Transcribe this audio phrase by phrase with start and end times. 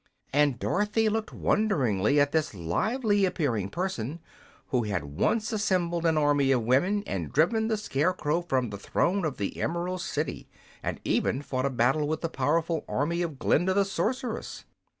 [0.33, 4.19] And Dorothy looked wonderingly at this lively appearing person,
[4.69, 9.23] who had once assembled an army of women and driven the Scarecrow from the throne
[9.25, 10.49] of the Emerald City,
[10.81, 14.65] and even fought a battle with the powerful army of Glinda the Sorceress.